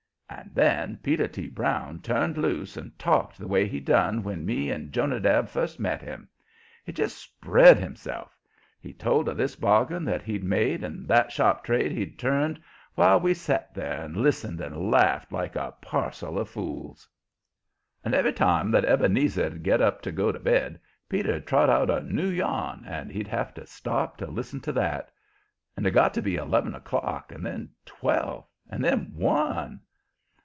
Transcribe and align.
And 0.33 0.55
then 0.55 0.97
Peter 1.03 1.27
T. 1.27 1.49
Brown 1.49 1.99
turned 2.01 2.37
loose 2.37 2.77
and 2.77 2.97
talked 2.97 3.37
the 3.37 3.49
way 3.49 3.67
he 3.67 3.81
done 3.81 4.23
when 4.23 4.45
me 4.45 4.71
and 4.71 4.89
Jonadab 4.93 5.49
first 5.49 5.77
met 5.77 6.01
him. 6.01 6.29
He 6.85 6.93
just 6.93 7.17
spread 7.17 7.77
himself. 7.77 8.37
He 8.79 8.93
told 8.93 9.27
of 9.27 9.35
this 9.35 9.57
bargain 9.57 10.05
that 10.05 10.21
he'd 10.21 10.43
made 10.45 10.85
and 10.85 11.05
that 11.09 11.33
sharp 11.33 11.65
trade 11.65 11.91
he 11.91 11.99
had 11.99 12.17
turned, 12.17 12.61
while 12.95 13.19
we 13.19 13.33
set 13.33 13.73
there 13.75 14.01
and 14.01 14.15
listened 14.15 14.61
and 14.61 14.89
laughed 14.89 15.33
like 15.33 15.57
a 15.57 15.73
parsel 15.81 16.39
of 16.39 16.49
fools. 16.49 17.09
And 18.03 18.13
every 18.15 18.33
time 18.33 18.71
that 18.71 18.85
Ebenezer'd 18.85 19.63
get 19.63 19.81
up 19.81 20.01
to 20.03 20.13
go 20.13 20.31
to 20.31 20.39
bed, 20.39 20.79
Peter'd 21.09 21.45
trot 21.45 21.69
out 21.69 21.89
a 21.89 21.99
new 22.01 22.29
yarn 22.29 22.83
and 22.85 23.11
he'd 23.11 23.27
have 23.27 23.53
to 23.55 23.67
stop 23.67 24.15
to 24.17 24.27
listen 24.31 24.61
to 24.61 24.71
that. 24.71 25.11
And 25.75 25.85
it 25.85 25.91
got 25.91 26.13
to 26.13 26.21
be 26.21 26.35
eleven 26.35 26.73
o'clock 26.73 27.33
and 27.33 27.45
then 27.45 27.71
twelve 27.85 28.45
and 28.69 28.81
then 28.81 29.11
one. 29.13 29.81